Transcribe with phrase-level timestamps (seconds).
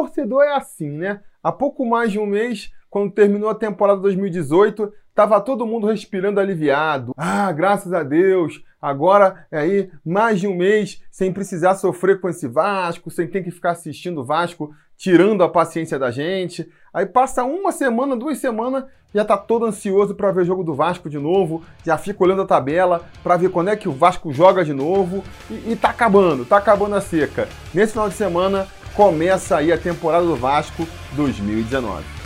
[0.00, 1.20] torcedor é assim, né?
[1.42, 6.40] Há pouco mais de um mês, quando terminou a temporada 2018, tava todo mundo respirando
[6.40, 7.12] aliviado.
[7.16, 12.28] Ah, graças a Deus, agora é aí mais de um mês sem precisar sofrer com
[12.28, 16.70] esse Vasco, sem ter que ficar assistindo o Vasco tirando a paciência da gente.
[16.92, 20.74] Aí passa uma semana, duas semanas, já tá todo ansioso para ver o jogo do
[20.74, 24.30] Vasco de novo, já fica olhando a tabela para ver quando é que o Vasco
[24.30, 27.48] joga de novo e, e tá acabando, tá acabando a seca.
[27.72, 32.20] Nesse final de semana começa aí a temporada do Vasco 2019.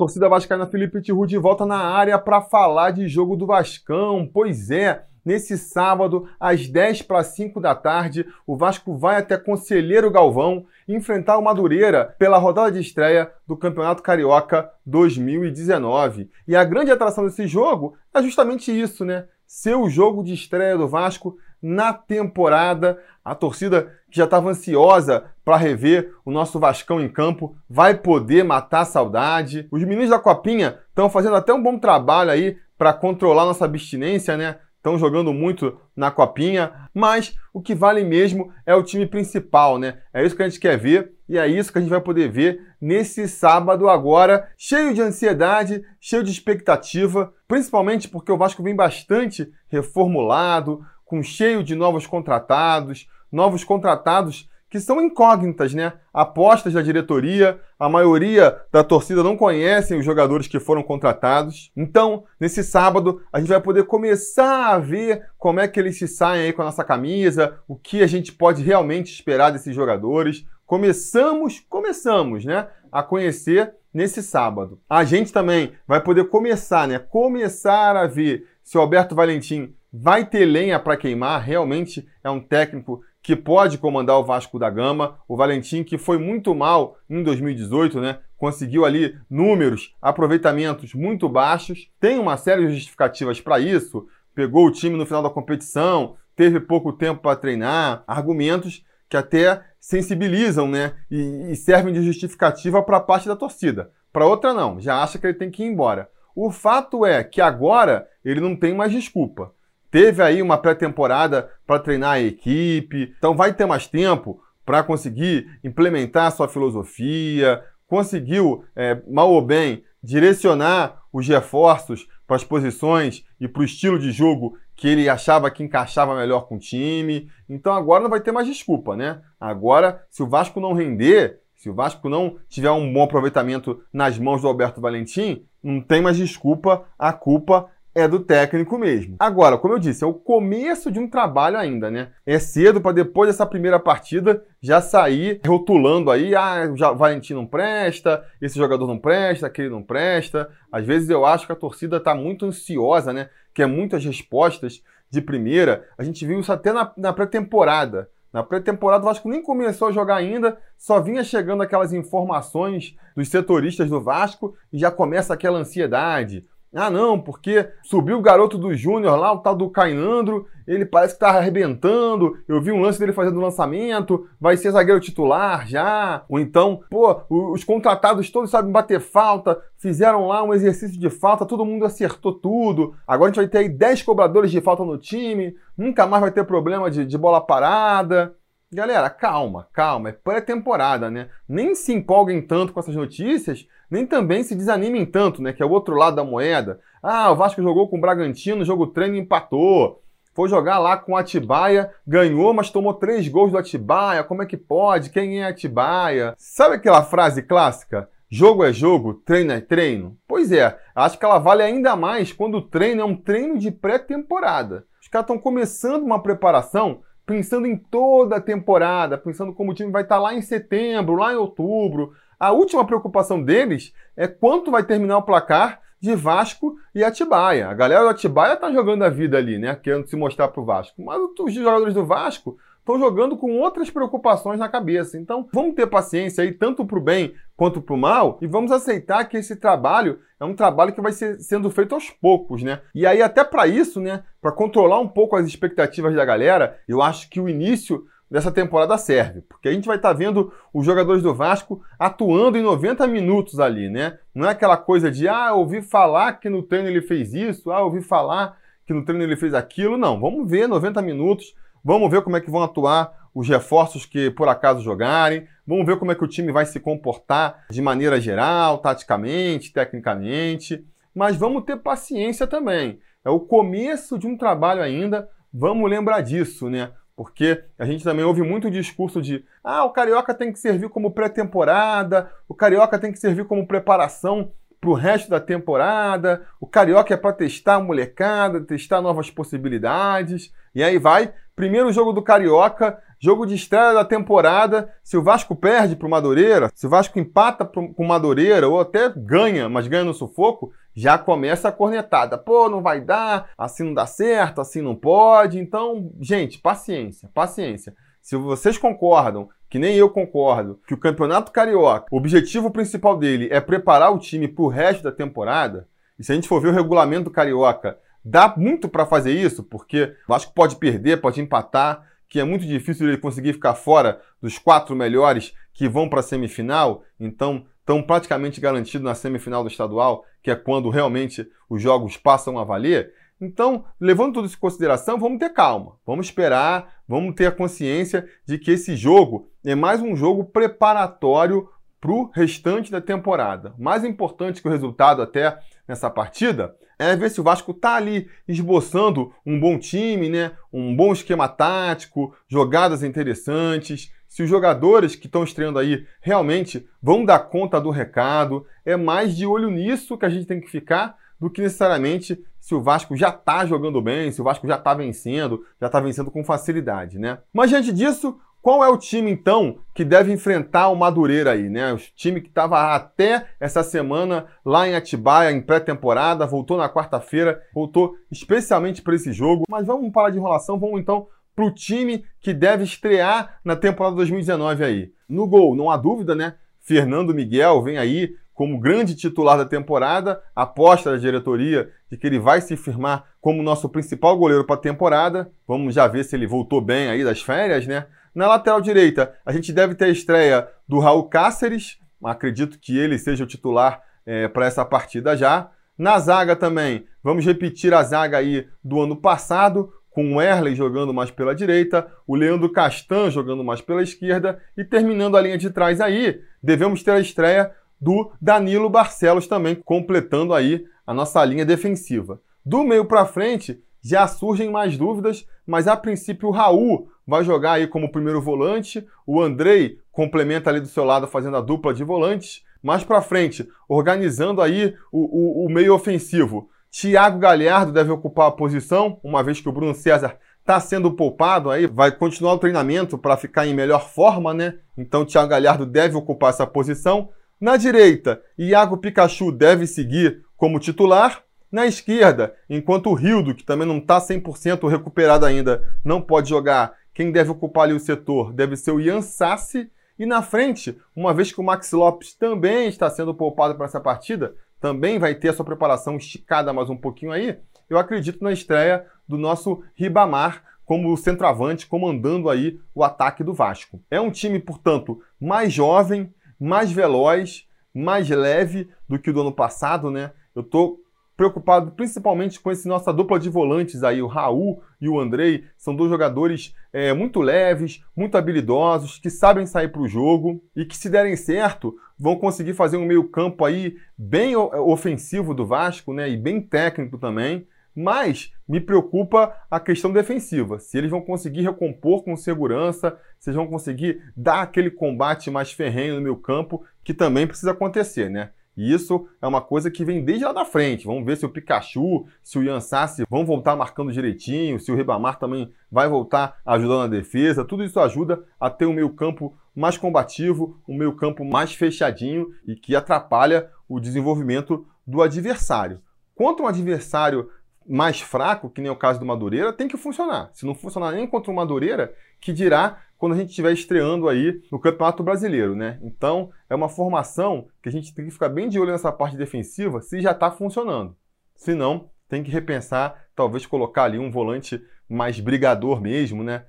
[0.00, 4.26] torcida vascaína Felipe Tiru de volta na área para falar de jogo do Vascão.
[4.32, 10.10] Pois é, nesse sábado, às 10 para 5 da tarde, o Vasco vai até Conselheiro
[10.10, 16.30] Galvão enfrentar o Madureira pela rodada de estreia do Campeonato Carioca 2019.
[16.46, 19.26] E a grande atração desse jogo é justamente isso, né?
[19.46, 22.98] Ser o jogo de estreia do Vasco na temporada.
[23.24, 28.44] A torcida que já estava ansiosa para rever o nosso Vascão em campo vai poder
[28.44, 29.68] matar a saudade.
[29.70, 34.36] Os meninos da Copinha estão fazendo até um bom trabalho aí para controlar nossa abstinência,
[34.36, 34.56] né?
[34.80, 39.98] Estão jogando muito na copinha, mas o que vale mesmo é o time principal, né?
[40.10, 42.30] É isso que a gente quer ver e é isso que a gente vai poder
[42.30, 48.74] ver nesse sábado agora, cheio de ansiedade, cheio de expectativa, principalmente porque o Vasco vem
[48.74, 55.94] bastante reformulado, com cheio de novos contratados, novos contratados que são incógnitas, né?
[56.14, 61.72] Apostas da diretoria, a maioria da torcida não conhecem os jogadores que foram contratados.
[61.76, 66.06] Então, nesse sábado, a gente vai poder começar a ver como é que eles se
[66.06, 70.46] saem aí com a nossa camisa, o que a gente pode realmente esperar desses jogadores.
[70.64, 72.68] Começamos, começamos, né?
[72.92, 74.80] A conhecer nesse sábado.
[74.88, 77.00] A gente também vai poder começar, né?
[77.00, 82.38] Começar a ver se o Alberto Valentim vai ter lenha para queimar, realmente é um
[82.38, 85.18] técnico que pode comandar o Vasco da Gama.
[85.28, 88.18] O Valentim, que foi muito mal em 2018, né?
[88.36, 91.90] Conseguiu ali números, aproveitamentos muito baixos.
[92.00, 94.06] Tem uma série de justificativas para isso.
[94.34, 99.62] Pegou o time no final da competição, teve pouco tempo para treinar, argumentos que até
[99.78, 100.94] sensibilizam, né?
[101.10, 103.90] E, e servem de justificativa para parte da torcida.
[104.12, 106.08] Para outra não, já acha que ele tem que ir embora.
[106.34, 109.52] O fato é que agora ele não tem mais desculpa.
[109.90, 115.58] Teve aí uma pré-temporada para treinar a equipe, então vai ter mais tempo para conseguir
[115.64, 123.48] implementar sua filosofia, conseguiu, é, mal ou bem, direcionar os reforços para as posições e
[123.48, 127.28] para o estilo de jogo que ele achava que encaixava melhor com o time.
[127.48, 129.20] Então agora não vai ter mais desculpa, né?
[129.38, 134.18] Agora, se o Vasco não render, se o Vasco não tiver um bom aproveitamento nas
[134.18, 139.16] mãos do Alberto Valentim, não tem mais desculpa, a culpa é do técnico mesmo.
[139.18, 142.12] Agora, como eu disse, é o começo de um trabalho ainda, né?
[142.24, 147.46] É cedo para depois dessa primeira partida já sair rotulando aí, ah, o Valentim não
[147.46, 150.48] presta, esse jogador não presta, aquele não presta.
[150.70, 153.28] Às vezes eu acho que a torcida está muito ansiosa, né?
[153.52, 155.88] Quer muitas respostas de primeira.
[155.98, 158.08] A gente viu isso até na, na pré-temporada.
[158.32, 163.28] Na pré-temporada, o Vasco nem começou a jogar ainda, só vinha chegando aquelas informações dos
[163.28, 166.46] setoristas do Vasco e já começa aquela ansiedade.
[166.72, 171.14] Ah, não, porque subiu o garoto do Júnior lá, o tal do Cainandro, ele parece
[171.14, 172.38] que tá arrebentando.
[172.46, 176.24] Eu vi um lance dele fazendo lançamento, vai ser zagueiro titular já.
[176.28, 181.44] Ou então, pô, os contratados todos sabem bater falta, fizeram lá um exercício de falta,
[181.44, 182.94] todo mundo acertou tudo.
[183.04, 186.30] Agora a gente vai ter aí 10 cobradores de falta no time, nunca mais vai
[186.30, 188.36] ter problema de, de bola parada.
[188.72, 191.28] Galera, calma, calma, é pré-temporada, né?
[191.48, 195.52] Nem se empolguem tanto com essas notícias, nem também se desanimem tanto, né?
[195.52, 196.78] Que é o outro lado da moeda.
[197.02, 200.00] Ah, o Vasco jogou com o Bragantino, jogo treino empatou.
[200.32, 204.22] Foi jogar lá com o Atibaia, ganhou, mas tomou três gols do Atibaia.
[204.22, 205.10] Como é que pode?
[205.10, 206.36] Quem é Atibaia?
[206.38, 208.08] Sabe aquela frase clássica?
[208.30, 210.16] Jogo é jogo, treino é treino?
[210.28, 213.72] Pois é, acho que ela vale ainda mais quando o treino é um treino de
[213.72, 214.86] pré-temporada.
[215.02, 217.00] Os caras estão começando uma preparação
[217.30, 221.32] pensando em toda a temporada, pensando como o time vai estar lá em setembro, lá
[221.32, 222.12] em outubro.
[222.40, 227.68] A última preocupação deles é quanto vai terminar o placar de Vasco e Atibaia.
[227.68, 229.76] A galera do Atibaia tá jogando a vida ali, né?
[229.76, 231.00] Querendo se mostrar pro Vasco.
[231.00, 232.58] Mas os jogadores do Vasco
[232.90, 235.18] estão jogando com outras preocupações na cabeça.
[235.18, 238.72] Então, vamos ter paciência aí, tanto para o bem quanto para o mal, e vamos
[238.72, 242.80] aceitar que esse trabalho é um trabalho que vai ser sendo feito aos poucos, né?
[242.94, 247.02] E aí, até para isso, né, para controlar um pouco as expectativas da galera, eu
[247.02, 250.86] acho que o início dessa temporada serve, porque a gente vai estar tá vendo os
[250.86, 254.18] jogadores do Vasco atuando em 90 minutos ali, né?
[254.34, 257.82] Não é aquela coisa de, ah, ouvi falar que no treino ele fez isso, ah,
[257.82, 259.98] ouvi falar que no treino ele fez aquilo.
[259.98, 261.54] Não, vamos ver 90 minutos,
[261.84, 265.98] vamos ver como é que vão atuar os reforços que por acaso jogarem, vamos ver
[265.98, 270.84] como é que o time vai se comportar de maneira geral, taticamente, tecnicamente,
[271.14, 273.00] mas vamos ter paciência também.
[273.24, 276.92] É o começo de um trabalho ainda, vamos lembrar disso, né?
[277.14, 281.10] Porque a gente também ouve muito discurso de ah, o Carioca tem que servir como
[281.10, 287.12] pré-temporada, o Carioca tem que servir como preparação para o resto da temporada, o Carioca
[287.12, 290.50] é para testar a molecada, testar novas possibilidades.
[290.74, 294.90] E aí vai, primeiro jogo do Carioca, jogo de estreia da temporada.
[295.04, 298.80] Se o Vasco perde para o Madureira, se o Vasco empata com o Madureira, ou
[298.80, 302.38] até ganha, mas ganha no sufoco, já começa a cornetada.
[302.38, 305.58] Pô, não vai dar, assim não dá certo, assim não pode.
[305.58, 307.94] Então, gente, paciência, paciência.
[308.22, 313.48] Se vocês concordam, que nem eu concordo, que o Campeonato Carioca, o objetivo principal dele
[313.52, 315.86] é preparar o time para o resto da temporada,
[316.18, 319.62] e se a gente for ver o regulamento do Carioca, dá muito para fazer isso,
[319.62, 324.20] porque o Vasco pode perder, pode empatar, que é muito difícil ele conseguir ficar fora
[324.40, 329.68] dos quatro melhores que vão para a semifinal, então estão praticamente garantidos na semifinal do
[329.68, 333.12] estadual, que é quando realmente os jogos passam a valer.
[333.40, 338.28] Então, levando tudo isso em consideração, vamos ter calma, vamos esperar, vamos ter a consciência
[338.46, 341.68] de que esse jogo é mais um jogo preparatório
[342.00, 343.74] para o restante da temporada.
[343.78, 348.28] Mais importante que o resultado até nessa partida é ver se o Vasco está ali
[348.46, 350.52] esboçando um bom time, né?
[350.72, 357.24] um bom esquema tático, jogadas interessantes, se os jogadores que estão estreando aí realmente vão
[357.24, 358.66] dar conta do recado.
[358.84, 362.74] É mais de olho nisso que a gente tem que ficar do que necessariamente se
[362.74, 366.30] o Vasco já está jogando bem, se o Vasco já está vencendo, já está vencendo
[366.30, 367.38] com facilidade, né?
[367.52, 371.92] Mas diante disso, qual é o time então que deve enfrentar o Madureira aí, né?
[371.92, 377.62] O time que estava até essa semana lá em Atibaia em pré-temporada, voltou na quarta-feira,
[377.74, 379.64] voltou especialmente para esse jogo.
[379.68, 384.16] Mas vamos parar de enrolação, vamos então para o time que deve estrear na temporada
[384.16, 385.12] 2019 aí.
[385.28, 386.54] No gol, não há dúvida, né?
[386.80, 392.38] Fernando Miguel vem aí como grande titular da temporada, aposta da diretoria de que ele
[392.38, 395.50] vai se firmar como nosso principal goleiro para a temporada.
[395.66, 398.06] Vamos já ver se ele voltou bem aí das férias, né?
[398.34, 403.18] Na lateral direita, a gente deve ter a estreia do Raul Cáceres, acredito que ele
[403.18, 405.70] seja o titular é, para essa partida já.
[405.98, 411.14] Na zaga também, vamos repetir a zaga aí do ano passado, com o Erley jogando
[411.14, 415.70] mais pela direita, o Leandro Castan jogando mais pela esquerda e terminando a linha de
[415.70, 421.64] trás aí, devemos ter a estreia do Danilo Barcelos também, completando aí a nossa linha
[421.64, 422.40] defensiva.
[422.64, 427.72] Do meio para frente, já surgem mais dúvidas, mas a princípio o Raul vai jogar
[427.72, 432.04] aí como primeiro volante, o Andrei complementa ali do seu lado fazendo a dupla de
[432.04, 432.62] volantes.
[432.82, 436.70] Mais para frente, organizando aí o, o, o meio ofensivo.
[436.90, 441.70] Thiago Galhardo deve ocupar a posição, uma vez que o Bruno César está sendo poupado
[441.70, 444.78] aí, vai continuar o treinamento para ficar em melhor forma, né?
[444.96, 447.28] Então Thiago Galhardo deve ocupar essa posição.
[447.60, 451.42] Na direita, Iago Pikachu deve seguir como titular.
[451.70, 456.94] Na esquerda, enquanto o Rildo, que também não está 100% recuperado ainda, não pode jogar,
[457.14, 459.90] quem deve ocupar ali o setor deve ser o Ian Sassi.
[460.18, 464.00] E na frente, uma vez que o Max Lopes também está sendo poupado para essa
[464.00, 467.58] partida, também vai ter a sua preparação esticada mais um pouquinho aí,
[467.90, 474.00] eu acredito na estreia do nosso Ribamar como centroavante, comandando aí o ataque do Vasco.
[474.10, 479.52] É um time, portanto, mais jovem, mais veloz, mais leve do que o do ano
[479.52, 480.32] passado, né?
[480.54, 481.00] Eu tô
[481.40, 485.64] preocupado principalmente com esse nossa dupla de volantes aí, o Raul e o Andrei.
[485.74, 490.84] São dois jogadores é, muito leves, muito habilidosos, que sabem sair para o jogo e
[490.84, 496.28] que, se derem certo, vão conseguir fazer um meio-campo aí bem ofensivo do Vasco, né?
[496.28, 497.66] E bem técnico também.
[497.96, 500.78] Mas me preocupa a questão defensiva.
[500.78, 505.72] Se eles vão conseguir recompor com segurança, se eles vão conseguir dar aquele combate mais
[505.72, 508.50] ferrenho no meu campo, que também precisa acontecer, né?
[508.80, 511.04] E isso é uma coisa que vem desde lá da frente.
[511.04, 514.96] Vamos ver se o Pikachu, se o Ian Sassi vão voltar marcando direitinho, se o
[514.96, 517.62] Ribamar também vai voltar ajudando na defesa.
[517.62, 522.48] Tudo isso ajuda a ter um meio campo mais combativo, um meio campo mais fechadinho
[522.66, 526.00] e que atrapalha o desenvolvimento do adversário.
[526.34, 527.50] Quanto um adversário
[527.86, 530.48] mais fraco, que nem o caso do Madureira, tem que funcionar.
[530.54, 534.62] Se não funcionar nem contra o Madureira, que dirá quando a gente estiver estreando aí
[534.72, 535.98] no Campeonato Brasileiro, né?
[536.02, 539.36] Então, é uma formação que a gente tem que ficar bem de olho nessa parte
[539.36, 541.14] defensiva se já está funcionando.
[541.54, 546.64] Se não, tem que repensar, talvez colocar ali um volante mais brigador mesmo, né?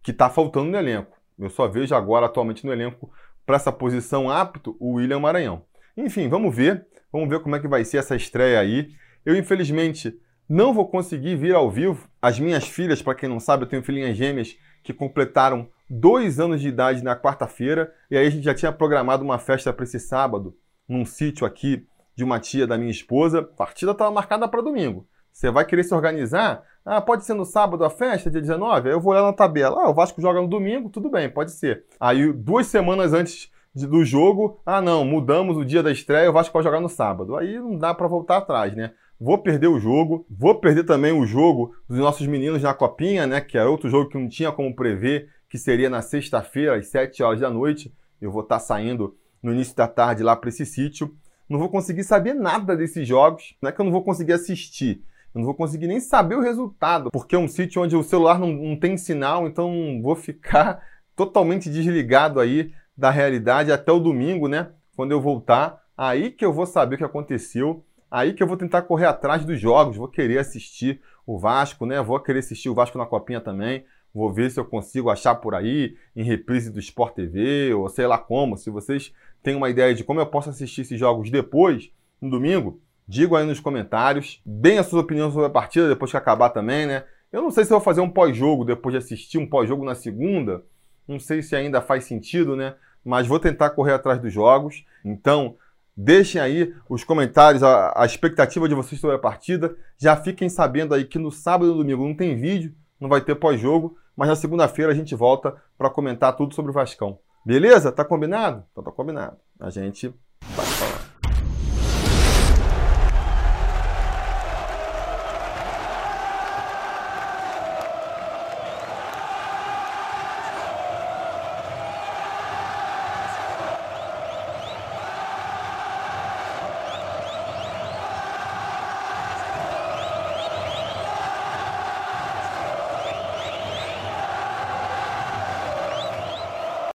[0.00, 1.18] Que está faltando no elenco.
[1.36, 3.10] Eu só vejo agora, atualmente, no elenco,
[3.44, 5.64] para essa posição apto, o William Maranhão.
[5.96, 6.86] Enfim, vamos ver.
[7.10, 8.90] Vamos ver como é que vai ser essa estreia aí.
[9.24, 10.16] Eu, infelizmente,
[10.48, 12.08] não vou conseguir vir ao vivo.
[12.22, 16.60] As minhas filhas, para quem não sabe, eu tenho filhinhas gêmeas que completaram dois anos
[16.60, 17.92] de idade na quarta-feira.
[18.08, 20.56] E aí a gente já tinha programado uma festa para esse sábado,
[20.88, 23.40] num sítio aqui de uma tia da minha esposa.
[23.40, 25.04] A partida estava marcada para domingo.
[25.32, 26.62] Você vai querer se organizar?
[26.84, 28.88] Ah, pode ser no sábado a festa, dia 19?
[28.88, 29.82] Aí eu vou olhar na tabela.
[29.82, 31.84] Ah, o Vasco joga no domingo, tudo bem, pode ser.
[31.98, 36.54] Aí duas semanas antes do jogo, ah não, mudamos o dia da estreia, o Vasco
[36.54, 37.36] vai jogar no sábado.
[37.36, 38.92] Aí não dá para voltar atrás, né?
[39.18, 43.40] Vou perder o jogo, vou perder também o jogo dos nossos meninos na Copinha, né?
[43.40, 47.22] Que era outro jogo que não tinha como prever, que seria na sexta-feira, às 7
[47.22, 47.94] horas da noite.
[48.20, 51.14] Eu vou estar tá saindo no início da tarde lá para esse sítio.
[51.48, 55.02] Não vou conseguir saber nada desses jogos, não é que eu não vou conseguir assistir
[55.36, 58.38] eu não vou conseguir nem saber o resultado, porque é um sítio onde o celular
[58.38, 60.80] não, não tem sinal, então vou ficar
[61.14, 64.70] totalmente desligado aí da realidade até o domingo, né?
[64.96, 67.84] Quando eu voltar, aí que eu vou saber o que aconteceu,
[68.16, 72.00] aí que eu vou tentar correr atrás dos jogos, vou querer assistir o Vasco, né?
[72.00, 73.84] Vou querer assistir o Vasco na Copinha também.
[74.14, 78.06] Vou ver se eu consigo achar por aí em reprise do Sport TV ou sei
[78.06, 78.56] lá como.
[78.56, 82.80] Se vocês têm uma ideia de como eu posso assistir esses jogos depois, no domingo,
[83.08, 84.40] Digam aí nos comentários.
[84.44, 87.04] Deem a sua opinião sobre a partida depois que acabar também, né?
[87.30, 89.94] Eu não sei se eu vou fazer um pós-jogo depois de assistir um pós-jogo na
[89.94, 90.64] segunda.
[91.06, 92.74] Não sei se ainda faz sentido, né?
[93.04, 94.84] Mas vou tentar correr atrás dos jogos.
[95.04, 95.56] Então,
[95.96, 99.76] deixem aí os comentários, a, a expectativa de vocês sobre a partida.
[99.96, 103.20] Já fiquem sabendo aí que no sábado e no domingo não tem vídeo, não vai
[103.20, 103.96] ter pós-jogo.
[104.16, 107.18] Mas na segunda-feira a gente volta para comentar tudo sobre o Vascão.
[107.44, 107.92] Beleza?
[107.92, 108.64] Tá combinado?
[108.72, 109.36] Então tá combinado.
[109.60, 110.12] A gente